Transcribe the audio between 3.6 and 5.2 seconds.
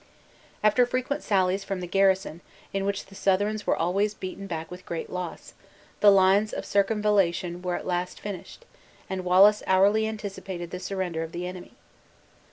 were always beaten back with great